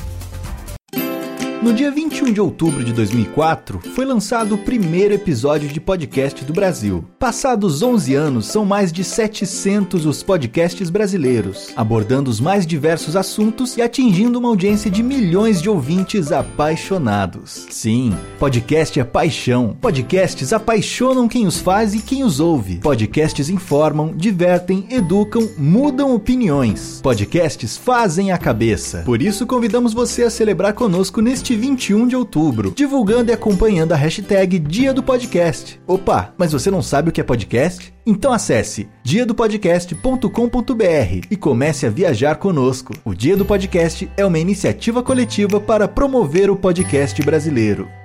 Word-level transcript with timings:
No 1.60 1.72
dia 1.74 1.90
21 1.90 2.32
de 2.32 2.40
outubro 2.40 2.84
de 2.84 2.92
2004, 2.92 3.80
foi 3.92 4.04
lançado 4.04 4.54
o 4.54 4.58
primeiro 4.58 5.12
episódio 5.12 5.68
de 5.68 5.80
podcast 5.80 6.44
do 6.44 6.52
Brasil. 6.52 7.04
Passados 7.18 7.82
11 7.82 8.14
anos, 8.14 8.46
são 8.46 8.64
mais 8.64 8.92
de 8.92 9.02
700 9.02 10.06
os 10.06 10.22
podcasts 10.22 10.88
brasileiros, 10.88 11.70
abordando 11.74 12.30
os 12.30 12.38
mais 12.40 12.64
diversos 12.64 13.16
assuntos 13.16 13.76
e 13.76 13.82
atingindo 13.82 14.38
uma 14.38 14.48
audiência 14.48 14.88
de 14.88 15.02
milhões 15.02 15.60
de 15.60 15.68
ouvintes 15.68 16.30
apaixonados. 16.30 17.66
Sim, 17.70 18.14
podcast 18.38 19.00
é 19.00 19.04
paixão. 19.04 19.76
Podcasts 19.80 20.52
apaixonam 20.52 21.26
quem 21.26 21.44
os 21.44 21.58
faz 21.58 21.92
e 21.92 21.98
quem 21.98 22.22
os 22.22 22.38
ouve. 22.38 22.76
Podcasts 22.76 23.50
informam, 23.50 24.16
divertem, 24.16 24.86
educam, 24.90 25.48
mudam 25.58 26.14
opiniões. 26.14 27.00
Podcasts 27.02 27.76
fazem 27.76 28.30
a 28.30 28.38
cabeça. 28.38 29.02
Por 29.04 29.20
isso, 29.20 29.44
convidamos 29.44 29.92
você 29.92 30.22
a 30.22 30.30
celebrar 30.30 30.72
conosco 30.72 31.20
neste 31.20 31.48
21 31.58 32.06
de 32.06 32.16
outubro, 32.16 32.72
divulgando 32.74 33.30
e 33.30 33.34
acompanhando 33.34 33.92
a 33.92 33.96
hashtag 33.96 34.58
Dia 34.58 34.94
do 34.94 35.02
Podcast. 35.02 35.78
Opa, 35.86 36.32
mas 36.38 36.52
você 36.52 36.70
não 36.70 36.80
sabe 36.80 37.10
o 37.10 37.12
que 37.12 37.20
é 37.20 37.24
podcast? 37.24 37.92
Então 38.06 38.32
acesse 38.32 38.88
diadopodcast.com.br 39.02 41.26
e 41.30 41.36
comece 41.36 41.86
a 41.86 41.90
viajar 41.90 42.36
conosco. 42.36 42.94
O 43.04 43.14
Dia 43.14 43.36
do 43.36 43.44
Podcast 43.44 44.10
é 44.16 44.24
uma 44.24 44.38
iniciativa 44.38 45.02
coletiva 45.02 45.60
para 45.60 45.88
promover 45.88 46.50
o 46.50 46.56
podcast 46.56 47.20
brasileiro. 47.22 47.97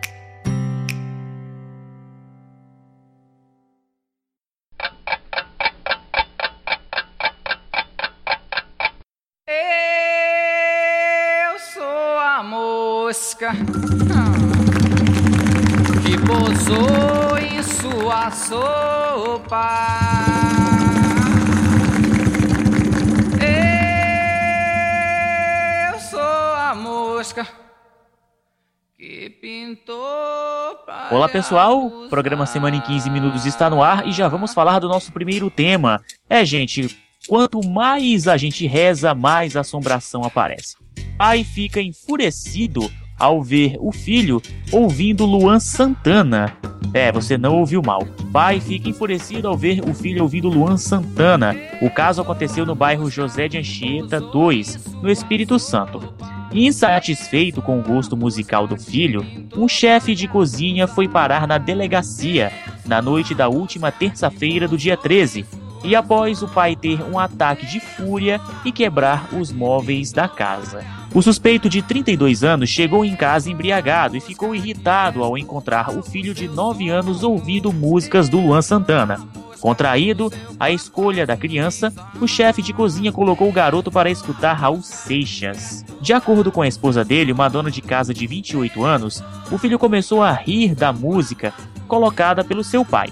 Olá 31.11 31.27
pessoal, 31.27 31.87
o 31.87 32.09
programa 32.09 32.45
Semana 32.45 32.75
em 32.75 32.81
15 32.81 33.09
Minutos 33.09 33.45
está 33.45 33.69
no 33.69 33.81
ar 33.81 34.07
e 34.07 34.11
já 34.11 34.27
vamos 34.27 34.53
falar 34.53 34.79
do 34.79 34.87
nosso 34.87 35.11
primeiro 35.11 35.49
tema. 35.49 35.99
É, 36.29 36.45
gente, 36.45 36.95
quanto 37.27 37.65
mais 37.67 38.27
a 38.27 38.37
gente 38.37 38.67
reza, 38.67 39.15
mais 39.15 39.55
assombração 39.55 40.23
aparece. 40.23 40.75
Pai 41.17 41.43
fica 41.43 41.81
enfurecido 41.81 42.89
ao 43.23 43.41
ver 43.41 43.77
o 43.79 43.89
filho 43.89 44.41
ouvindo 44.69 45.25
Luan 45.25 45.57
Santana. 45.57 46.57
É, 46.93 47.09
você 47.09 47.37
não 47.37 47.55
ouviu 47.55 47.81
mal. 47.81 48.05
Pai 48.33 48.59
fica 48.59 48.89
enfurecido 48.89 49.47
ao 49.47 49.55
ver 49.55 49.81
o 49.87 49.93
filho 49.93 50.23
ouvindo 50.23 50.49
Luan 50.49 50.75
Santana. 50.75 51.55
O 51.81 51.89
caso 51.89 52.21
aconteceu 52.21 52.65
no 52.65 52.75
bairro 52.75 53.09
José 53.09 53.47
de 53.47 53.57
Anchieta 53.57 54.19
2, 54.19 54.97
no 55.01 55.09
Espírito 55.09 55.57
Santo. 55.57 56.13
Insatisfeito 56.51 57.61
com 57.61 57.79
o 57.79 57.81
gosto 57.81 58.17
musical 58.17 58.67
do 58.67 58.77
filho, 58.77 59.25
um 59.55 59.69
chefe 59.69 60.13
de 60.13 60.27
cozinha 60.27 60.85
foi 60.85 61.07
parar 61.07 61.47
na 61.47 61.57
delegacia 61.57 62.51
na 62.85 63.01
noite 63.01 63.33
da 63.33 63.47
última 63.47 63.89
terça-feira 63.89 64.67
do 64.67 64.77
dia 64.77 64.97
13, 64.97 65.45
e 65.85 65.95
após 65.95 66.43
o 66.43 66.47
pai 66.49 66.75
ter 66.75 67.01
um 67.01 67.17
ataque 67.17 67.65
de 67.65 67.79
fúria 67.79 68.41
e 68.65 68.71
quebrar 68.71 69.33
os 69.33 69.49
móveis 69.49 70.11
da 70.11 70.27
casa. 70.27 70.83
O 71.15 71.21
suspeito 71.21 71.69
de 71.69 71.83
32 71.83 72.43
anos 72.43 72.69
chegou 72.69 73.05
em 73.05 73.15
casa 73.15 73.51
embriagado 73.51 74.17
e 74.17 74.19
ficou 74.19 74.55
irritado 74.55 75.23
ao 75.23 75.37
encontrar 75.37 75.95
o 75.95 76.01
filho 76.01 76.33
de 76.33 76.47
9 76.47 76.89
anos 76.89 77.21
ouvindo 77.21 77.71
músicas 77.71 78.27
do 78.27 78.39
Luan 78.39 78.63
Santana. 78.63 79.21
Contraído 79.59 80.33
a 80.59 80.71
escolha 80.71 81.23
da 81.23 81.37
criança, 81.37 81.93
o 82.19 82.27
chefe 82.27 82.63
de 82.63 82.73
cozinha 82.73 83.11
colocou 83.11 83.47
o 83.47 83.53
garoto 83.53 83.91
para 83.91 84.09
escutar 84.09 84.53
Raul 84.53 84.81
Seixas. 84.81 85.85
De 86.01 86.13
acordo 86.13 86.51
com 86.51 86.63
a 86.63 86.67
esposa 86.67 87.05
dele, 87.05 87.31
uma 87.31 87.47
dona 87.47 87.69
de 87.69 87.81
casa 87.81 88.11
de 88.11 88.25
28 88.25 88.83
anos, 88.83 89.23
o 89.51 89.57
filho 89.59 89.77
começou 89.77 90.23
a 90.23 90.31
rir 90.31 90.73
da 90.73 90.91
música 90.91 91.53
colocada 91.87 92.43
pelo 92.43 92.63
seu 92.63 92.83
pai. 92.83 93.09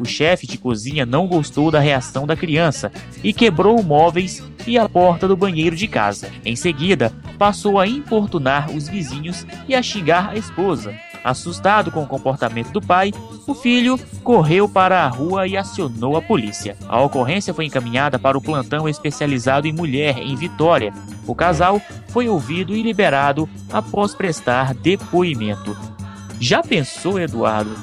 O 0.00 0.06
chefe 0.06 0.46
de 0.46 0.56
cozinha 0.56 1.04
não 1.04 1.26
gostou 1.26 1.70
da 1.70 1.78
reação 1.78 2.26
da 2.26 2.34
criança 2.34 2.90
e 3.22 3.34
quebrou 3.34 3.82
móveis 3.82 4.42
e 4.66 4.78
a 4.78 4.88
porta 4.88 5.28
do 5.28 5.36
banheiro 5.36 5.76
de 5.76 5.86
casa. 5.86 6.30
Em 6.42 6.56
seguida, 6.56 7.12
passou 7.38 7.78
a 7.78 7.86
importunar 7.86 8.70
os 8.70 8.88
vizinhos 8.88 9.46
e 9.68 9.74
a 9.74 9.82
xingar 9.82 10.30
a 10.30 10.36
esposa. 10.36 10.94
Assustado 11.22 11.90
com 11.90 12.02
o 12.02 12.06
comportamento 12.06 12.72
do 12.72 12.80
pai, 12.80 13.12
o 13.46 13.54
filho 13.54 14.00
correu 14.24 14.66
para 14.66 15.04
a 15.04 15.08
rua 15.08 15.46
e 15.46 15.54
acionou 15.54 16.16
a 16.16 16.22
polícia. 16.22 16.78
A 16.88 16.98
ocorrência 17.02 17.52
foi 17.52 17.66
encaminhada 17.66 18.18
para 18.18 18.38
o 18.38 18.40
plantão 18.40 18.88
especializado 18.88 19.68
em 19.68 19.72
mulher 19.72 20.16
em 20.16 20.34
Vitória. 20.34 20.94
O 21.26 21.34
casal 21.34 21.78
foi 22.08 22.26
ouvido 22.26 22.74
e 22.74 22.82
liberado 22.82 23.46
após 23.70 24.14
prestar 24.14 24.72
depoimento. 24.72 25.76
Já 26.40 26.62
pensou, 26.62 27.20
Eduardo, 27.20 27.76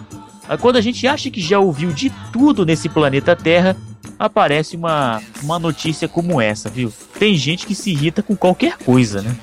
quando 0.55 0.77
a 0.77 0.81
gente 0.81 1.05
acha 1.07 1.29
que 1.29 1.41
já 1.41 1.59
ouviu 1.59 1.91
de 1.91 2.11
tudo 2.31 2.65
nesse 2.65 2.87
planeta 2.87 3.35
Terra, 3.35 3.75
aparece 4.17 4.75
uma, 4.75 5.21
uma 5.43 5.59
notícia 5.59 6.07
como 6.07 6.39
essa, 6.39 6.69
viu? 6.69 6.93
Tem 7.19 7.35
gente 7.35 7.65
que 7.65 7.75
se 7.75 7.91
irrita 7.91 8.23
com 8.23 8.35
qualquer 8.35 8.77
coisa, 8.77 9.21
né? 9.21 9.35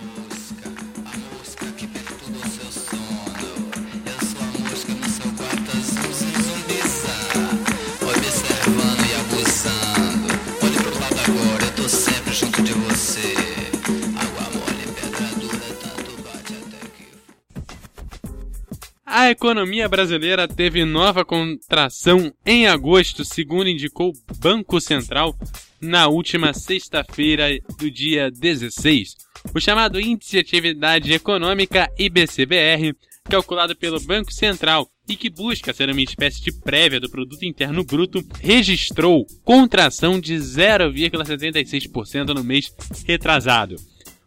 A 19.16 19.30
economia 19.30 19.88
brasileira 19.88 20.48
teve 20.48 20.84
nova 20.84 21.24
contração 21.24 22.34
em 22.44 22.66
agosto, 22.66 23.24
segundo 23.24 23.68
indicou 23.68 24.10
o 24.10 24.34
Banco 24.38 24.80
Central 24.80 25.38
na 25.80 26.08
última 26.08 26.52
sexta-feira 26.52 27.46
do 27.78 27.88
dia 27.88 28.28
16. 28.28 29.14
O 29.54 29.60
chamado 29.60 30.00
Índice 30.00 30.32
de 30.32 30.38
Atividade 30.38 31.12
Econômica 31.12 31.88
IBCBR, 31.96 32.92
calculado 33.30 33.76
pelo 33.76 34.00
Banco 34.00 34.32
Central 34.32 34.90
e 35.08 35.14
que 35.14 35.30
busca 35.30 35.72
ser 35.72 35.88
uma 35.88 36.02
espécie 36.02 36.42
de 36.42 36.50
prévia 36.50 36.98
do 36.98 37.08
produto 37.08 37.44
interno 37.44 37.84
bruto, 37.84 38.20
registrou 38.40 39.24
contração 39.44 40.18
de 40.18 40.34
0,76% 40.34 42.34
no 42.34 42.42
mês 42.42 42.74
retrasado 43.06 43.76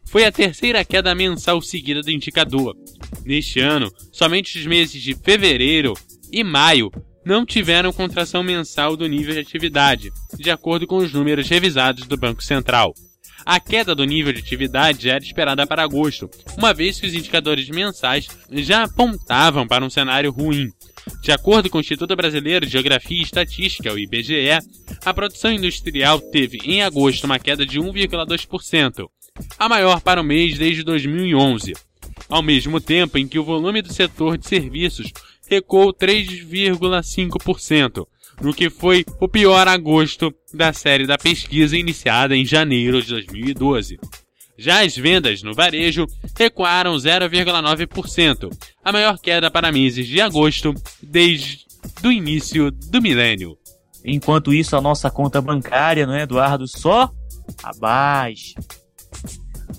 foi 0.08 0.26
a 0.26 0.32
terceira 0.32 0.84
queda 0.84 1.14
mensal 1.14 1.62
seguida 1.62 2.02
do 2.02 2.12
indicador. 2.12 2.76
Neste 3.26 3.60
ano, 3.60 3.92
somente 4.12 4.58
os 4.58 4.66
meses 4.66 5.02
de 5.02 5.14
fevereiro 5.16 5.94
e 6.32 6.44
maio 6.44 6.92
não 7.26 7.46
tiveram 7.46 7.92
contração 7.92 8.42
mensal 8.42 8.96
do 8.96 9.06
nível 9.06 9.34
de 9.34 9.42
atividade, 9.42 10.12
de 10.38 10.50
acordo 10.50 10.88
com 10.88 10.98
os 10.98 11.12
números 11.12 11.50
revisados 11.50 12.08
do 12.08 12.16
Banco 12.16 12.42
Central. 12.42 12.94
A 13.46 13.60
queda 13.60 13.94
do 13.94 14.06
nível 14.06 14.34
de 14.34 14.40
atividade 14.40 15.10
era 15.10 15.24
esperada 15.24 15.66
para 15.68 15.84
agosto, 15.84 16.30
uma 16.58 16.74
vez 16.74 17.00
que 17.00 17.08
os 17.08 17.14
indicadores 17.14 17.70
mensais 17.70 18.28
já 18.52 18.84
apontavam 18.84 19.68
para 19.68 19.86
um 19.86 19.90
cenário 19.90 20.32
ruim. 20.32 20.72
De 21.22 21.32
acordo 21.32 21.70
com 21.70 21.78
o 21.78 21.82
Instituto 21.82 22.16
Brasileiro 22.16 22.66
de 22.66 22.72
Geografia 22.72 23.20
e 23.20 23.24
Estatística, 23.24 23.94
o 23.94 24.00
IBGE, 24.00 24.60
a 25.06 25.14
produção 25.14 25.52
industrial 25.52 26.20
teve 26.20 26.60
em 26.64 26.82
agosto 26.82 27.24
uma 27.24 27.40
queda 27.40 27.66
de 27.66 27.80
1,2%, 27.80 29.08
a 29.58 29.70
maior 29.70 30.02
para 30.02 30.22
o 30.22 30.24
mês 30.24 30.58
desde 30.58 30.84
2011, 30.84 31.74
ao 32.30 32.42
mesmo 32.42 32.80
tempo 32.80 33.18
em 33.18 33.28
que 33.28 33.40
o 33.40 33.44
volume 33.44 33.82
do 33.82 33.94
setor 33.94 34.38
de 34.38 34.48
serviços 34.48 35.12
recuou 35.50 35.94
3,5%, 35.94 38.08
no 38.42 38.54
que 38.54 38.70
foi 38.70 39.06
o 39.20 39.28
pior 39.28 39.68
agosto 39.68 40.34
da 40.54 40.72
série 40.74 41.08
da 41.08 41.18
pesquisa 41.18 41.76
iniciada 41.78 42.36
em 42.36 42.46
janeiro 42.46 43.02
de 43.02 43.10
2012. 43.10 44.00
Já 44.58 44.84
as 44.84 44.98
vendas 44.98 45.44
no 45.44 45.54
varejo 45.54 46.08
recuaram 46.36 46.96
0,9%, 46.96 48.52
a 48.84 48.92
maior 48.92 49.20
queda 49.20 49.52
para 49.52 49.72
meses 49.72 50.08
de 50.08 50.20
agosto 50.20 50.74
desde 51.02 51.66
o 52.04 52.12
início 52.12 52.72
do 52.72 53.02
milênio. 53.02 53.58
Enquanto 54.04 54.54
isso, 54.54 54.76
a 54.76 54.82
nossa 54.82 55.12
conta 55.12 55.42
bancária, 55.42 56.08
não 56.08 56.14
é, 56.14 56.24
Eduardo? 56.24 56.68
Só 56.68 57.12
abaixo. 57.62 58.56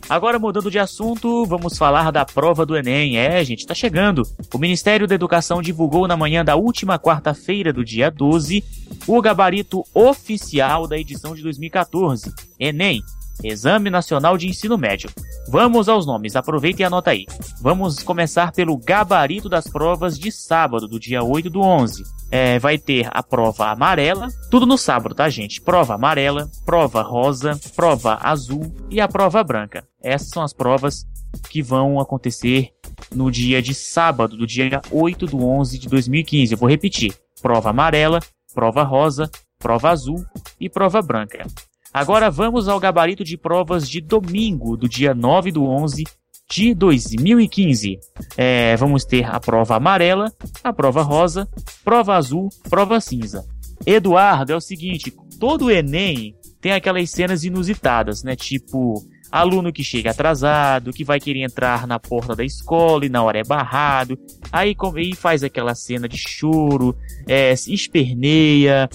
Agora 0.08 0.38
mudando 0.38 0.70
de 0.70 0.78
assunto, 0.78 1.44
vamos 1.44 1.76
falar 1.76 2.10
da 2.10 2.24
prova 2.24 2.64
do 2.64 2.74
Enem. 2.74 3.18
É, 3.18 3.44
gente, 3.44 3.66
tá 3.66 3.74
chegando. 3.74 4.22
O 4.54 4.58
Ministério 4.58 5.06
da 5.06 5.14
Educação 5.14 5.60
divulgou 5.60 6.08
na 6.08 6.16
manhã 6.16 6.42
da 6.42 6.56
última 6.56 6.98
quarta-feira 6.98 7.74
do 7.74 7.84
dia 7.84 8.10
12 8.10 8.64
o 9.06 9.20
gabarito 9.20 9.84
oficial 9.92 10.88
da 10.88 10.96
edição 10.96 11.34
de 11.34 11.42
2014. 11.42 12.32
Enem, 12.58 13.02
Exame 13.42 13.90
Nacional 13.90 14.36
de 14.36 14.48
Ensino 14.48 14.76
Médio. 14.76 15.10
Vamos 15.48 15.88
aos 15.88 16.06
nomes, 16.06 16.36
aproveita 16.36 16.82
e 16.82 16.84
anota 16.84 17.10
aí. 17.10 17.24
Vamos 17.60 18.02
começar 18.02 18.52
pelo 18.52 18.76
gabarito 18.76 19.48
das 19.48 19.66
provas 19.68 20.18
de 20.18 20.30
sábado, 20.30 20.88
do 20.88 20.98
dia 20.98 21.22
8 21.22 21.48
do 21.48 21.60
11. 21.60 22.02
É, 22.30 22.58
vai 22.58 22.76
ter 22.76 23.08
a 23.10 23.22
prova 23.22 23.70
amarela, 23.70 24.28
tudo 24.50 24.66
no 24.66 24.76
sábado, 24.76 25.14
tá, 25.14 25.28
gente? 25.28 25.60
Prova 25.60 25.94
amarela, 25.94 26.50
prova 26.66 27.02
rosa, 27.02 27.58
prova 27.74 28.18
azul 28.20 28.74
e 28.90 29.00
a 29.00 29.08
prova 29.08 29.42
branca. 29.42 29.86
Essas 30.02 30.28
são 30.28 30.42
as 30.42 30.52
provas 30.52 31.06
que 31.50 31.62
vão 31.62 32.00
acontecer 32.00 32.70
no 33.14 33.30
dia 33.30 33.62
de 33.62 33.74
sábado, 33.74 34.36
do 34.36 34.46
dia 34.46 34.82
8 34.90 35.26
do 35.26 35.46
11 35.46 35.78
de 35.78 35.88
2015. 35.88 36.52
Eu 36.52 36.58
vou 36.58 36.68
repetir: 36.68 37.14
prova 37.40 37.70
amarela, 37.70 38.20
prova 38.54 38.82
rosa, 38.82 39.30
prova 39.58 39.90
azul 39.90 40.24
e 40.60 40.68
prova 40.68 41.00
branca. 41.00 41.46
Agora 41.92 42.30
vamos 42.30 42.68
ao 42.68 42.78
gabarito 42.78 43.24
de 43.24 43.36
provas 43.36 43.88
de 43.88 44.00
domingo, 44.00 44.76
do 44.76 44.88
dia 44.88 45.14
9 45.14 45.52
do 45.52 45.64
11 45.64 46.04
de 46.50 46.74
2015. 46.74 47.98
É, 48.36 48.76
vamos 48.76 49.04
ter 49.04 49.24
a 49.24 49.40
prova 49.40 49.76
amarela, 49.76 50.32
a 50.62 50.72
prova 50.72 51.02
rosa, 51.02 51.48
prova 51.84 52.16
azul, 52.16 52.48
prova 52.68 53.00
cinza. 53.00 53.44
Eduardo, 53.86 54.52
é 54.52 54.56
o 54.56 54.60
seguinte, 54.60 55.12
todo 55.38 55.70
Enem 55.70 56.34
tem 56.60 56.72
aquelas 56.72 57.10
cenas 57.10 57.44
inusitadas, 57.44 58.22
né? 58.22 58.34
Tipo, 58.34 59.02
aluno 59.30 59.72
que 59.72 59.84
chega 59.84 60.10
atrasado, 60.10 60.92
que 60.92 61.04
vai 61.04 61.20
querer 61.20 61.42
entrar 61.42 61.86
na 61.86 61.98
porta 61.98 62.34
da 62.34 62.44
escola 62.44 63.06
e 63.06 63.08
na 63.08 63.22
hora 63.22 63.38
é 63.38 63.44
barrado, 63.44 64.18
aí, 64.50 64.74
aí 64.96 65.14
faz 65.14 65.44
aquela 65.44 65.74
cena 65.74 66.08
de 66.08 66.16
choro, 66.16 66.96
é, 67.26 67.52
esperneia, 67.52 68.88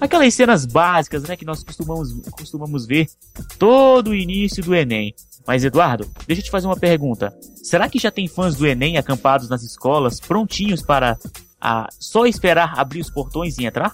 Aquelas 0.00 0.32
cenas 0.34 0.64
básicas, 0.64 1.24
né, 1.24 1.36
que 1.36 1.44
nós 1.44 1.62
costumamos, 1.62 2.12
costumamos 2.30 2.86
ver 2.86 3.06
todo 3.58 4.10
o 4.10 4.14
início 4.14 4.62
do 4.64 4.74
Enem. 4.74 5.14
Mas, 5.46 5.62
Eduardo, 5.64 6.10
deixa 6.26 6.40
eu 6.40 6.44
te 6.44 6.50
fazer 6.50 6.66
uma 6.66 6.76
pergunta. 6.76 7.36
Será 7.56 7.88
que 7.88 7.98
já 7.98 8.10
tem 8.10 8.26
fãs 8.26 8.56
do 8.56 8.66
Enem 8.66 8.96
acampados 8.96 9.48
nas 9.48 9.62
escolas, 9.62 10.18
prontinhos 10.18 10.82
para 10.82 11.18
a, 11.60 11.88
só 11.98 12.24
esperar 12.24 12.78
abrir 12.78 13.00
os 13.00 13.10
portões 13.10 13.58
e 13.58 13.66
entrar? 13.66 13.92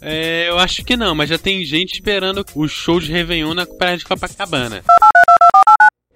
É, 0.00 0.48
eu 0.48 0.58
acho 0.58 0.84
que 0.84 0.96
não, 0.96 1.14
mas 1.14 1.28
já 1.28 1.38
tem 1.38 1.64
gente 1.64 1.94
esperando 1.94 2.44
o 2.54 2.66
show 2.66 2.98
de 2.98 3.12
Réveillon 3.12 3.54
na 3.54 3.66
praia 3.66 3.96
de 3.96 4.04
Copacabana. 4.04 4.82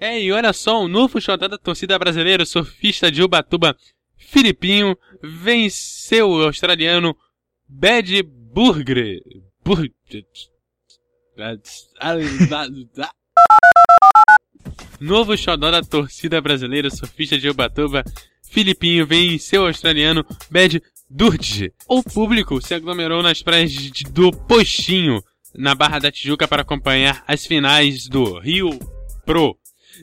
É, 0.00 0.20
e 0.20 0.32
olha 0.32 0.52
só, 0.52 0.82
o 0.82 0.88
novo 0.88 1.20
xodó 1.20 1.46
da 1.46 1.58
torcida 1.58 1.98
brasileira, 1.98 2.42
o 2.42 2.46
surfista 2.46 3.10
de 3.10 3.22
Ubatuba, 3.22 3.76
Filipinho, 4.16 4.96
venceu 5.22 6.30
o 6.30 6.44
australiano 6.44 7.16
Bad 7.68 8.22
Burger. 8.56 9.20
Novo 14.99 15.37
xodó 15.37 15.70
da 15.70 15.82
torcida 15.82 16.41
brasileira, 16.41 16.88
surfista 16.88 17.37
de 17.37 17.50
Ubatuba, 17.50 18.03
Filipinho 18.43 19.06
venceu 19.06 19.64
o 19.64 19.67
australiano 19.67 20.25
Bad 20.50 20.82
Durge. 21.11 21.70
O 21.87 22.03
público 22.03 22.58
se 22.62 22.73
aglomerou 22.73 23.23
nas 23.23 23.43
praias 23.43 23.75
do 24.11 24.32
Postinho, 24.32 25.23
na 25.55 25.75
Barra 25.75 25.99
da 25.99 26.11
Tijuca, 26.11 26.49
para 26.49 26.62
acompanhar 26.62 27.23
as 27.29 27.44
finais 27.44 28.08
do 28.08 28.38
Rio 28.38 28.70
Pro 29.26 29.55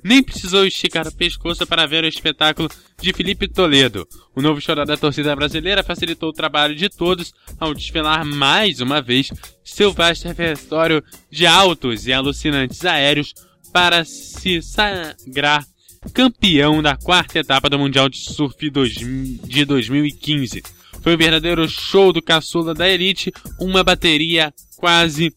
nem 0.04 0.24
precisou 0.24 0.66
esticar 0.66 1.08
o 1.08 1.16
pescoço 1.16 1.66
para 1.68 1.86
ver 1.86 2.04
o 2.04 2.08
espetáculo 2.08 2.70
de 3.02 3.14
Felipe 3.14 3.48
Toledo. 3.48 4.08
O 4.36 4.42
novo 4.42 4.62
chorar 4.62 4.86
da 4.86 4.98
torcida 4.98 5.36
brasileira 5.36 5.84
facilitou 5.84 6.30
o 6.30 6.34
trabalho 6.34 6.76
de 6.76 6.90
todos 6.90 7.34
ao 7.60 7.74
desfilar 7.74 8.26
mais 8.26 8.80
uma 8.80 9.02
vez 9.02 9.32
seu 9.64 9.92
vasto 9.92 10.28
repertório 10.28 11.04
de 11.30 11.46
altos 11.46 12.08
e 12.08 12.14
alucinantes 12.14 12.86
aéreos 12.86 13.34
para 13.72 14.06
se 14.06 14.62
sagrar 14.62 15.66
campeão 16.14 16.82
da 16.82 16.96
quarta 16.96 17.40
etapa 17.40 17.70
do 17.70 17.80
Mundial 17.80 18.10
de 18.10 18.18
Surf 18.18 18.58
de 18.60 19.66
2015. 19.66 20.64
Foi 21.02 21.16
um 21.16 21.18
verdadeiro 21.18 21.68
show 21.68 22.14
do 22.14 22.22
caçula 22.22 22.74
da 22.74 22.88
elite, 22.88 23.32
uma 23.60 23.84
bateria 23.84 24.54
quase 24.78 25.34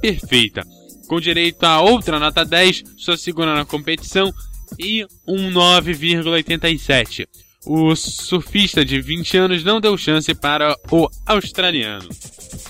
perfeita 0.00 0.64
com 1.10 1.20
direito 1.20 1.64
a 1.64 1.80
outra 1.80 2.20
nota 2.20 2.44
10, 2.44 2.84
sua 2.96 3.16
segunda 3.16 3.52
na 3.52 3.64
competição, 3.64 4.32
e 4.78 5.04
um 5.26 5.50
9,87. 5.50 7.26
O 7.66 7.96
surfista 7.96 8.84
de 8.84 9.00
20 9.00 9.36
anos 9.36 9.64
não 9.64 9.80
deu 9.80 9.98
chance 9.98 10.32
para 10.32 10.76
o 10.88 11.08
australiano. 11.26 12.08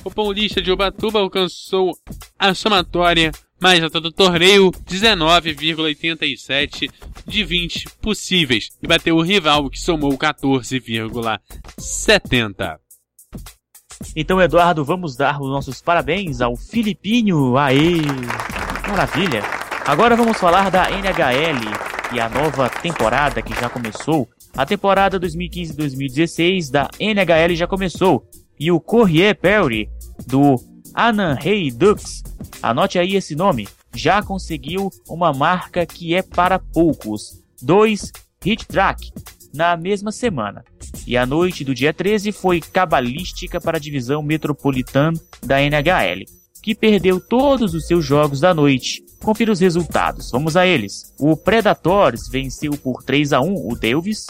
O 0.03 0.11
paulista 0.11 0.63
de 0.63 0.73
Ubatuba 0.73 1.21
alcançou 1.21 1.95
a 2.39 2.55
somatória 2.55 3.31
mais 3.61 3.85
alta 3.85 4.01
do 4.01 4.11
torneio, 4.11 4.71
19,87 4.89 6.91
de 7.27 7.45
20 7.45 7.91
possíveis, 8.01 8.71
e 8.83 8.87
bateu 8.87 9.17
o 9.17 9.23
rival 9.23 9.69
que 9.69 9.79
somou 9.79 10.17
14,70. 10.17 12.79
Então, 14.17 14.41
Eduardo, 14.41 14.85
vamos 14.85 15.15
dar 15.15 15.41
os 15.41 15.49
nossos 15.49 15.81
parabéns 15.81 16.41
ao 16.41 16.57
Filipinho. 16.57 17.57
Aê! 17.57 18.01
Maravilha! 18.89 19.43
Agora 19.87 20.17
vamos 20.17 20.39
falar 20.39 20.71
da 20.71 20.91
NHL 20.91 21.71
e 22.13 22.21
a 22.21 22.29
nova 22.29 22.69
temporada 22.69 23.43
que 23.43 23.59
já 23.59 23.69
começou. 23.69 24.29
A 24.57 24.67
temporada 24.67 25.21
2015-2016 25.21 26.71
da 26.71 26.89
NHL 26.99 27.55
já 27.55 27.67
começou. 27.67 28.27
E 28.59 28.73
o 28.73 28.81
Corrier 28.81 29.37
Perry, 29.39 29.89
do 30.27 30.57
Anaheim 30.95 31.73
Ducks, 31.73 32.23
anote 32.63 32.99
aí 32.99 33.17
esse 33.17 33.35
nome, 33.35 33.69
já 33.95 34.23
conseguiu 34.23 34.91
uma 35.09 35.33
marca 35.33 35.87
que 35.87 36.15
é 36.15 36.23
para 36.23 36.59
poucos. 36.59 37.43
Dois 37.63 38.13
hit 38.43 38.67
track 38.67 39.13
na 39.53 39.77
mesma 39.77 40.13
semana. 40.13 40.65
E 41.07 41.17
a 41.17 41.27
noite 41.27 41.65
do 41.65 41.75
dia 41.75 41.93
13 41.93 42.33
foi 42.33 42.61
cabalística 42.61 43.61
para 43.61 43.77
a 43.77 43.81
divisão 43.81 44.23
metropolitana 44.23 45.19
da 45.43 45.61
NHL, 45.63 46.25
que 46.63 46.75
perdeu 46.75 47.21
todos 47.21 47.75
os 47.75 47.87
seus 47.87 48.05
jogos 48.05 48.41
da 48.41 48.55
noite. 48.55 49.05
Confira 49.23 49.53
os 49.53 49.61
resultados, 49.61 50.31
vamos 50.31 50.57
a 50.57 50.67
eles. 50.67 51.15
O 51.19 51.37
Predators 51.37 52.29
venceu 52.29 52.73
por 52.73 53.03
3 53.03 53.33
a 53.33 53.41
1 53.41 53.71
o 53.71 53.77
Delvis, 53.77 54.27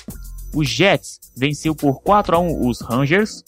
o 0.54 0.64
Jets 0.64 1.20
venceu 1.36 1.74
por 1.74 2.00
4 2.02 2.36
a 2.36 2.38
1 2.38 2.66
os 2.66 2.80
Rangers, 2.80 3.44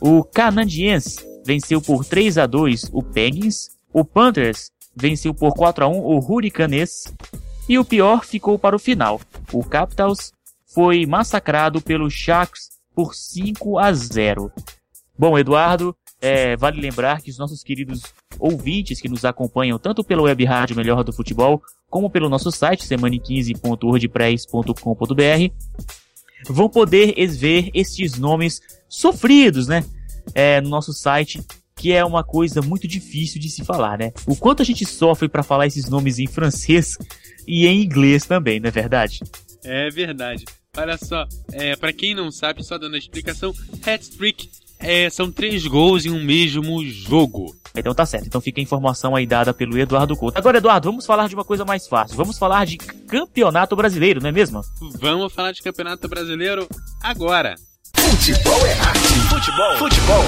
o 0.00 0.22
Canadiens 0.22 1.16
venceu 1.44 1.80
por 1.80 2.04
3 2.04 2.38
a 2.38 2.46
2 2.46 2.90
o 2.92 3.02
Penguins, 3.02 3.70
o 3.92 4.04
Panthers 4.04 4.70
venceu 4.94 5.32
por 5.32 5.54
4 5.54 5.84
a 5.84 5.88
1 5.88 5.98
o 5.98 6.18
Hurricanes 6.18 7.04
e 7.68 7.78
o 7.78 7.84
pior 7.84 8.24
ficou 8.24 8.58
para 8.58 8.76
o 8.76 8.78
final. 8.78 9.20
O 9.52 9.64
Capitals 9.64 10.32
foi 10.74 11.06
massacrado 11.06 11.80
pelo 11.80 12.10
Sharks 12.10 12.72
por 12.94 13.14
5 13.14 13.78
a 13.78 13.90
0. 13.92 14.52
Bom, 15.18 15.36
Eduardo, 15.38 15.96
é, 16.20 16.54
vale 16.56 16.80
lembrar 16.80 17.20
que 17.20 17.30
os 17.30 17.38
nossos 17.38 17.64
queridos 17.64 18.02
ouvintes 18.38 19.00
que 19.00 19.08
nos 19.08 19.24
acompanham 19.24 19.76
tanto 19.78 20.04
pelo 20.04 20.24
web 20.24 20.44
rádio 20.44 20.76
Melhor 20.76 21.02
do 21.02 21.12
Futebol, 21.12 21.60
como 21.90 22.08
pelo 22.08 22.28
nosso 22.28 22.52
site 22.52 22.86
semana15.wordpress.com.br, 22.86 25.54
vão 26.48 26.68
poder 26.68 27.14
ver 27.28 27.70
estes 27.74 28.16
nomes 28.18 28.60
sofridos, 28.88 29.66
né? 29.66 29.84
É, 30.34 30.60
no 30.60 30.68
nosso 30.68 30.92
site, 30.92 31.42
que 31.74 31.92
é 31.92 32.04
uma 32.04 32.22
coisa 32.22 32.62
muito 32.62 32.86
difícil 32.86 33.40
de 33.40 33.48
se 33.48 33.64
falar, 33.64 33.98
né? 33.98 34.12
O 34.26 34.36
quanto 34.36 34.62
a 34.62 34.64
gente 34.64 34.86
sofre 34.86 35.28
para 35.28 35.42
falar 35.42 35.66
esses 35.66 35.88
nomes 35.88 36.20
em 36.20 36.28
francês 36.28 36.96
e 37.46 37.66
em 37.66 37.82
inglês 37.82 38.24
também, 38.24 38.60
não 38.60 38.68
é 38.68 38.70
verdade? 38.70 39.20
É 39.64 39.90
verdade. 39.90 40.44
Olha 40.74 40.96
só, 40.96 41.26
é, 41.52 41.76
para 41.76 41.92
quem 41.92 42.14
não 42.14 42.30
sabe, 42.30 42.64
só 42.64 42.78
dando 42.78 42.94
a 42.94 42.98
explicação, 42.98 43.52
hat-trick 43.86 44.48
é, 44.78 45.10
são 45.10 45.30
três 45.30 45.66
gols 45.66 46.06
em 46.06 46.10
um 46.10 46.24
mesmo 46.24 46.82
jogo. 46.86 47.54
Então 47.76 47.94
tá 47.94 48.06
certo, 48.06 48.26
então 48.26 48.40
fica 48.40 48.58
a 48.58 48.62
informação 48.62 49.14
aí 49.14 49.26
dada 49.26 49.52
pelo 49.52 49.78
Eduardo 49.78 50.16
Couto. 50.16 50.38
Agora, 50.38 50.56
Eduardo, 50.56 50.88
vamos 50.88 51.04
falar 51.04 51.28
de 51.28 51.34
uma 51.34 51.44
coisa 51.44 51.62
mais 51.62 51.86
fácil. 51.86 52.16
Vamos 52.16 52.38
falar 52.38 52.64
de 52.64 52.78
campeonato 52.78 53.76
brasileiro, 53.76 54.22
não 54.22 54.30
é 54.30 54.32
mesmo? 54.32 54.62
Vamos 54.98 55.34
falar 55.34 55.52
de 55.52 55.60
campeonato 55.60 56.08
brasileiro 56.08 56.66
agora. 57.02 57.54
Futebol 57.94 58.66
é 58.66 58.72
arte. 58.72 59.08
Futebol. 59.28 59.76
Futebol. 59.76 60.24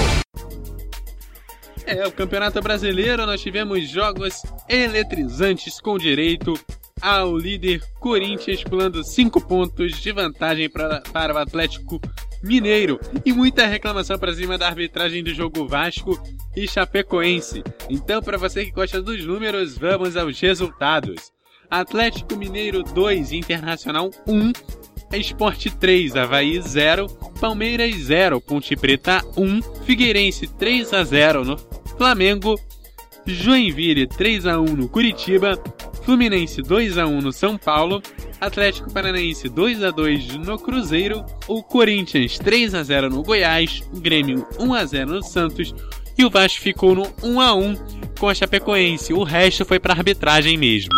É, 1.87 2.05
o 2.05 2.11
Campeonato 2.11 2.61
Brasileiro 2.61 3.25
nós 3.25 3.41
tivemos 3.41 3.89
jogos 3.89 4.41
eletrizantes 4.69 5.79
com 5.79 5.97
direito 5.97 6.53
ao 7.01 7.37
líder 7.37 7.81
Corinthians 7.99 8.63
pulando 8.63 9.03
5 9.03 9.41
pontos 9.41 9.99
de 9.99 10.11
vantagem 10.11 10.69
pra, 10.69 11.01
para 11.11 11.33
o 11.33 11.37
Atlético 11.37 11.99
Mineiro 12.41 12.99
e 13.25 13.33
muita 13.33 13.65
reclamação 13.65 14.17
para 14.17 14.33
cima 14.33 14.57
da 14.57 14.67
arbitragem 14.67 15.23
do 15.23 15.33
jogo 15.33 15.67
Vasco 15.67 16.17
e 16.55 16.67
Chapecoense. 16.67 17.63
Então, 17.89 18.21
para 18.21 18.37
você 18.37 18.65
que 18.65 18.71
gosta 18.71 19.01
dos 19.01 19.23
números, 19.25 19.77
vamos 19.77 20.15
aos 20.15 20.39
resultados. 20.39 21.31
Atlético 21.69 22.35
Mineiro 22.37 22.83
2, 22.83 23.33
Internacional 23.33 24.09
1, 24.27 24.53
Esporte 25.17 25.69
3, 25.69 26.15
Havaí 26.15 26.61
0, 26.61 27.07
Palmeiras 27.41 27.93
0, 27.95 28.39
Ponte 28.39 28.75
Preta 28.75 29.21
1, 29.35 29.61
Figueirense 29.83 30.47
3 30.47 30.93
a 30.93 31.03
0 31.03 31.43
no 31.43 31.57
Flamengo, 31.97 32.59
Joinville 33.25 34.07
3 34.07 34.45
a 34.45 34.59
1 34.59 34.65
no 34.65 34.87
Curitiba, 34.89 35.61
Fluminense 36.03 36.61
2 36.61 36.97
a 36.97 37.07
1 37.07 37.21
no 37.21 37.33
São 37.33 37.57
Paulo, 37.57 38.01
Atlético 38.39 38.91
Paranaense 38.93 39.49
2 39.49 39.83
a 39.83 39.91
2 39.91 40.35
no 40.37 40.59
Cruzeiro, 40.59 41.25
o 41.47 41.63
Corinthians 41.63 42.37
3 42.37 42.75
a 42.75 42.83
0 42.83 43.09
no 43.09 43.23
Goiás, 43.23 43.81
o 43.93 43.99
Grêmio 43.99 44.45
1 44.59 44.73
a 44.73 44.85
0 44.85 45.11
no 45.11 45.23
Santos 45.23 45.73
e 46.17 46.23
o 46.23 46.29
Vasco 46.29 46.61
ficou 46.61 46.95
no 46.95 47.07
1 47.23 47.41
a 47.41 47.53
1 47.53 47.75
com 48.19 48.29
a 48.29 48.33
Chapecoense. 48.33 49.13
O 49.13 49.23
resto 49.23 49.65
foi 49.65 49.79
para 49.79 49.93
arbitragem 49.93 50.57
mesmo. 50.57 50.91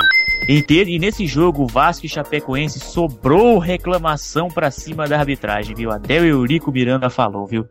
E 0.48 1.00
nesse 1.00 1.26
jogo, 1.26 1.64
o 1.64 1.68
Vasco 1.68 2.06
e 2.06 2.10
Chapecoense 2.10 2.80
sobrou 2.80 3.58
reclamação 3.58 4.48
pra 4.48 4.70
cima 4.70 5.08
da 5.08 5.20
arbitragem, 5.20 5.76
viu? 5.76 5.92
Até 5.92 6.22
o 6.22 6.26
Eurico 6.26 6.72
Miranda 6.72 7.10
falou, 7.10 7.46
viu? 7.46 7.68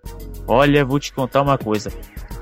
Olha, 0.47 0.85
vou 0.85 0.99
te 0.99 1.13
contar 1.13 1.43
uma 1.43 1.57
coisa. 1.57 1.91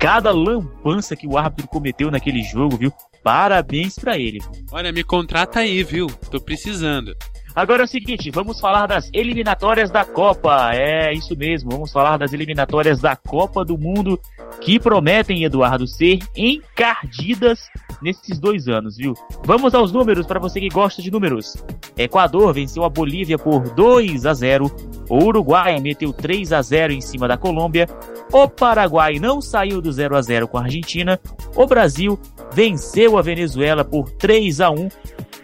Cada 0.05 0.29
lambança 0.29 1.15
que 1.15 1.25
o 1.25 1.35
árbitro 1.35 1.67
cometeu 1.67 2.11
naquele 2.11 2.43
jogo, 2.43 2.77
viu? 2.77 2.93
Parabéns 3.23 3.97
pra 3.97 4.15
ele. 4.15 4.39
Olha, 4.71 4.91
me 4.91 5.03
contrata 5.03 5.61
aí, 5.61 5.83
viu? 5.83 6.05
Tô 6.29 6.39
precisando. 6.39 7.11
Agora 7.55 7.81
é 7.81 7.85
o 7.85 7.87
seguinte, 7.87 8.29
vamos 8.29 8.59
falar 8.59 8.85
das 8.85 9.09
eliminatórias 9.11 9.89
da 9.89 10.05
Copa. 10.05 10.75
É 10.75 11.11
isso 11.11 11.35
mesmo, 11.35 11.71
vamos 11.71 11.91
falar 11.91 12.17
das 12.17 12.33
eliminatórias 12.33 13.01
da 13.01 13.15
Copa 13.15 13.65
do 13.65 13.79
Mundo 13.79 14.21
que 14.61 14.79
prometem, 14.79 15.43
Eduardo, 15.43 15.87
ser 15.87 16.19
encardidas 16.37 17.67
nesses 18.01 18.39
dois 18.39 18.67
anos, 18.67 18.97
viu? 18.97 19.13
Vamos 19.43 19.73
aos 19.73 19.91
números 19.91 20.25
para 20.25 20.39
você 20.39 20.59
que 20.59 20.69
gosta 20.69 21.01
de 21.01 21.11
números. 21.11 21.55
Equador 21.97 22.53
venceu 22.53 22.83
a 22.83 22.89
Bolívia 22.89 23.37
por 23.37 23.73
2 23.73 24.25
a 24.25 24.33
0. 24.33 24.71
O 25.09 25.23
Uruguai 25.23 25.79
meteu 25.79 26.11
3 26.11 26.53
a 26.53 26.61
0 26.61 26.93
em 26.93 27.01
cima 27.01 27.27
da 27.27 27.37
Colômbia. 27.37 27.87
O 28.31 28.47
Paraguai 28.47 29.19
não 29.19 29.41
saiu 29.41 29.81
do 29.81 29.91
0 29.91 30.15
a 30.15 30.21
0 30.21 30.47
com 30.47 30.57
a 30.57 30.63
Argentina. 30.63 31.19
O 31.55 31.65
Brasil 31.65 32.19
venceu 32.51 33.17
a 33.17 33.21
Venezuela 33.21 33.83
por 33.83 34.09
3 34.11 34.61
a 34.61 34.69
1 34.69 34.89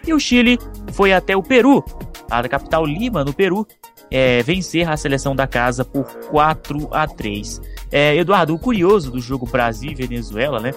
e 0.06 0.12
o 0.12 0.20
Chile 0.20 0.58
foi 0.92 1.12
até 1.12 1.36
o 1.36 1.42
Peru, 1.42 1.84
a 2.30 2.46
capital 2.48 2.84
Lima, 2.84 3.24
no 3.24 3.32
Peru, 3.32 3.66
é, 4.10 4.42
vencer 4.42 4.88
a 4.88 4.96
seleção 4.96 5.34
da 5.34 5.46
casa 5.46 5.84
por 5.84 6.04
4 6.28 6.88
a 6.92 7.06
3. 7.06 7.60
É, 7.90 8.16
Eduardo, 8.16 8.54
o 8.54 8.58
curioso 8.58 9.10
do 9.10 9.20
jogo 9.20 9.46
Brasil 9.46 9.90
e 9.90 9.94
Venezuela, 9.94 10.60
né, 10.60 10.72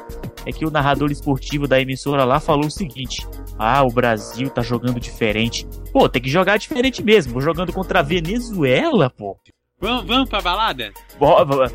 é 0.46 0.51
que 0.51 0.65
o 0.65 0.72
narrador 0.72 1.12
esportivo 1.12 1.67
da 1.67 1.79
emissora 1.79 2.24
lá 2.24 2.39
falou 2.39 2.67
o 2.67 2.72
seguinte: 2.72 3.27
Ah, 3.58 3.84
o 3.84 3.94
Brasil 3.94 4.50
tá 4.50 4.62
jogando 4.62 5.00
diferente. 5.00 5.67
Pô, 5.91 6.08
tem 6.08 6.22
que 6.22 6.29
jogar 6.29 6.58
diferente 6.58 7.03
mesmo, 7.03 7.41
jogando 7.41 7.74
contra 7.74 8.00
a 8.00 8.03
Venezuela, 8.03 9.10
pô. 9.10 9.38
Vamos, 9.86 10.06
vamos 10.08 10.27
pra 10.27 10.42
balada? 10.42 10.92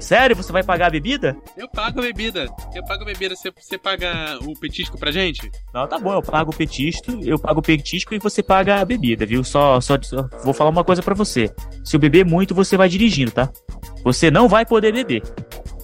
Sério, 0.00 0.34
você 0.34 0.50
vai 0.50 0.64
pagar 0.64 0.88
a 0.88 0.90
bebida? 0.90 1.36
Eu 1.56 1.68
pago 1.68 2.00
a 2.00 2.02
bebida. 2.02 2.48
Eu 2.74 2.84
pago 2.84 3.04
a 3.04 3.06
bebida. 3.06 3.36
Você, 3.36 3.52
você 3.56 3.78
paga 3.78 4.36
o 4.42 4.58
petisco 4.58 4.98
pra 4.98 5.12
gente? 5.12 5.48
Não, 5.72 5.86
tá 5.86 5.96
bom, 5.96 6.14
eu 6.14 6.20
pago 6.20 6.50
o 6.50 6.56
petisco, 6.56 7.12
eu 7.22 7.38
pago 7.38 7.60
o 7.60 7.62
petisco 7.62 8.12
e 8.12 8.18
você 8.18 8.42
paga 8.42 8.80
a 8.80 8.84
bebida, 8.84 9.24
viu? 9.24 9.44
Só, 9.44 9.80
só, 9.80 9.96
só 10.02 10.28
vou 10.42 10.52
falar 10.52 10.70
uma 10.70 10.82
coisa 10.82 11.00
pra 11.00 11.14
você. 11.14 11.54
Se 11.84 11.94
eu 11.94 12.00
beber 12.00 12.24
muito, 12.24 12.52
você 12.52 12.76
vai 12.76 12.88
dirigindo, 12.88 13.30
tá? 13.30 13.48
Você 14.02 14.28
não 14.28 14.48
vai 14.48 14.66
poder 14.66 14.92
beber. 14.92 15.22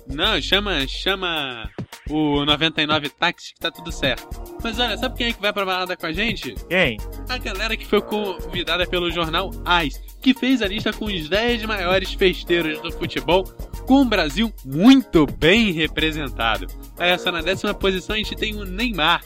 Não, 0.09 0.40
chama, 0.42 0.85
chama 0.88 1.71
o 2.11 2.45
99 2.45 3.09
táxi 3.11 3.55
que 3.55 3.61
tá 3.61 3.71
tudo 3.71 3.91
certo. 3.93 4.29
Mas 4.63 4.79
olha, 4.79 4.97
sabe 4.97 5.17
quem 5.17 5.29
é 5.29 5.33
que 5.33 5.41
vai 5.41 5.53
pra 5.53 5.65
balada 5.65 5.97
com 5.97 6.07
a 6.07 6.13
gente? 6.13 6.55
Quem? 6.69 6.99
A 7.29 7.39
galera 7.39 7.77
que 7.77 7.87
foi 7.87 8.01
convidada 8.01 8.87
pelo 8.87 9.11
jornal 9.11 9.51
AIS, 9.65 10.01
que 10.21 10.35
fez 10.35 10.63
a 10.63 10.69
lista 10.69 10.93
com 10.93 11.07
os 11.07 11.29
10 11.29 11.65
maiores 11.65 12.13
festeiros 12.13 12.81
do 12.81 12.93
futebol, 12.93 13.45
com 13.87 14.03
o 14.03 14.05
Brasil 14.05 14.53
muito 14.65 15.27
bem 15.27 15.73
representado. 15.73 16.67
Olha 16.99 17.19
só, 17.19 17.31
na 17.31 17.41
décima 17.41 17.75
posição 17.75 18.15
a 18.15 18.19
gente 18.19 18.35
tem 18.35 18.55
o 18.55 18.65
Neymar. 18.65 19.23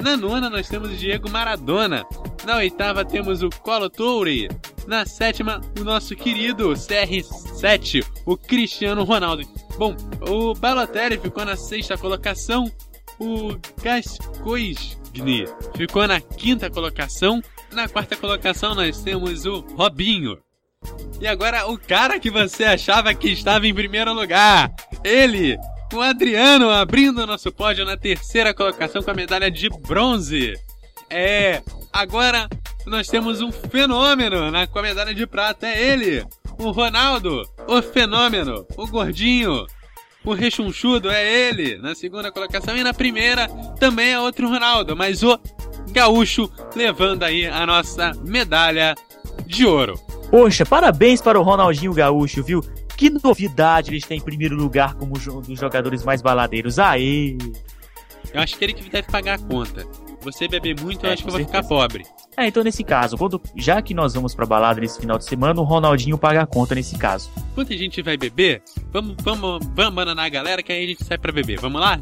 Na 0.00 0.16
nona 0.16 0.48
nós 0.48 0.68
temos 0.68 0.90
o 0.90 0.96
Diego 0.96 1.28
Maradona. 1.28 2.06
Na 2.44 2.56
oitava 2.56 3.04
temos 3.04 3.42
o 3.42 3.50
Colo 3.50 3.90
Toure. 3.90 4.48
Na 4.86 5.04
sétima, 5.04 5.60
o 5.78 5.84
nosso 5.84 6.16
querido 6.16 6.70
CR7, 6.70 8.06
o 8.24 8.36
Cristiano 8.36 9.04
Ronaldo. 9.04 9.46
Bom, 9.78 9.94
o 10.28 10.54
Balotelli 10.54 11.18
ficou 11.18 11.44
na 11.44 11.56
sexta 11.56 11.96
colocação. 11.96 12.68
O 13.16 13.56
Gascoigne 13.80 15.46
ficou 15.76 16.04
na 16.08 16.20
quinta 16.20 16.68
colocação. 16.68 17.40
Na 17.72 17.88
quarta 17.88 18.16
colocação 18.16 18.74
nós 18.74 19.00
temos 19.00 19.46
o 19.46 19.60
Robinho. 19.76 20.36
E 21.20 21.28
agora 21.28 21.68
o 21.68 21.78
cara 21.78 22.18
que 22.18 22.28
você 22.28 22.64
achava 22.64 23.14
que 23.14 23.28
estava 23.30 23.68
em 23.68 23.74
primeiro 23.74 24.12
lugar. 24.12 24.74
Ele, 25.04 25.56
o 25.92 26.00
Adriano, 26.00 26.70
abrindo 26.70 27.22
o 27.22 27.26
nosso 27.26 27.52
pódio 27.52 27.84
na 27.84 27.96
terceira 27.96 28.52
colocação 28.52 29.00
com 29.00 29.12
a 29.12 29.14
medalha 29.14 29.48
de 29.48 29.68
bronze. 29.68 30.54
É, 31.08 31.62
agora 31.92 32.48
nós 32.84 33.06
temos 33.06 33.40
um 33.40 33.52
fenômeno 33.52 34.50
na, 34.50 34.66
com 34.66 34.78
a 34.80 34.82
medalha 34.82 35.14
de 35.14 35.24
prata. 35.24 35.68
É 35.68 35.92
ele, 35.92 36.26
o 36.58 36.70
Ronaldo, 36.70 37.42
o 37.66 37.82
fenômeno, 37.82 38.66
o 38.76 38.86
gordinho. 38.86 39.66
O 40.24 40.34
rechonchudo 40.34 41.08
é 41.08 41.48
ele 41.48 41.78
na 41.78 41.94
segunda 41.94 42.30
colocação 42.30 42.76
e 42.76 42.82
na 42.82 42.92
primeira 42.92 43.48
também 43.78 44.10
é 44.10 44.20
outro 44.20 44.48
Ronaldo, 44.48 44.96
mas 44.96 45.22
o 45.22 45.38
gaúcho 45.90 46.50
levando 46.74 47.22
aí 47.22 47.46
a 47.46 47.64
nossa 47.64 48.12
medalha 48.24 48.94
de 49.46 49.64
ouro. 49.64 49.94
Poxa, 50.30 50.66
parabéns 50.66 51.22
para 51.22 51.40
o 51.40 51.42
Ronaldinho 51.42 51.94
Gaúcho, 51.94 52.42
viu? 52.42 52.62
Que 52.96 53.08
novidade 53.08 53.90
ele 53.90 53.98
está 53.98 54.14
em 54.14 54.20
primeiro 54.20 54.54
lugar 54.56 54.94
como 54.94 55.14
um 55.16 55.40
dos 55.40 55.58
jogadores 55.58 56.04
mais 56.04 56.20
baladeiros. 56.20 56.78
Aê! 56.78 57.38
Eu 58.34 58.40
acho 58.42 58.58
que 58.58 58.64
ele 58.64 58.74
que 58.74 58.90
deve 58.90 59.08
pagar 59.08 59.34
a 59.34 59.38
conta. 59.38 59.86
Você 60.22 60.48
beber 60.48 60.80
muito, 60.80 61.04
eu 61.06 61.10
É, 61.10 61.12
acho 61.12 61.22
que 61.22 61.28
eu 61.28 61.32
vou 61.32 61.44
ficar 61.44 61.62
pobre. 61.62 62.04
É, 62.36 62.46
então 62.46 62.62
nesse 62.62 62.82
caso, 62.84 63.16
quando, 63.16 63.40
já 63.56 63.80
que 63.80 63.94
nós 63.94 64.14
vamos 64.14 64.34
pra 64.34 64.44
balada 64.46 64.80
nesse 64.80 65.00
final 65.00 65.16
de 65.18 65.24
semana, 65.24 65.60
o 65.60 65.64
Ronaldinho 65.64 66.18
paga 66.18 66.42
a 66.42 66.46
conta 66.46 66.74
nesse 66.74 66.96
caso. 66.98 67.30
Enquanto 67.52 67.72
a 67.72 67.76
gente 67.76 68.02
vai 68.02 68.16
beber, 68.16 68.62
vamos, 68.92 69.16
vamos, 69.22 69.64
vamos 69.74 69.92
abandonar 69.92 70.26
a 70.26 70.28
galera 70.28 70.62
que 70.62 70.72
aí 70.72 70.84
a 70.84 70.88
gente 70.88 71.04
sai 71.04 71.18
pra 71.18 71.32
beber. 71.32 71.60
Vamos 71.60 71.80
lá? 71.80 72.00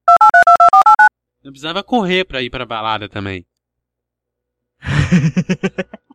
Não 1.42 1.52
precisava 1.52 1.82
correr 1.82 2.24
pra 2.24 2.42
ir 2.42 2.50
pra 2.50 2.66
balada 2.66 3.08
também. 3.08 3.46